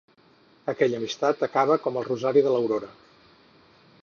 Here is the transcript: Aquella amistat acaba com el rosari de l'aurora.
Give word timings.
Aquella 0.73 0.97
amistat 1.01 1.45
acaba 1.49 1.77
com 1.87 2.01
el 2.01 2.09
rosari 2.11 2.47
de 2.49 2.55
l'aurora. 2.57 2.95